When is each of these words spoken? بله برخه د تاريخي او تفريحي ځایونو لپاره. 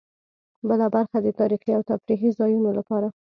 بله 0.69 0.85
برخه 0.95 1.17
د 1.21 1.27
تاريخي 1.39 1.71
او 1.77 1.81
تفريحي 1.89 2.29
ځایونو 2.39 2.69
لپاره. 2.79 3.07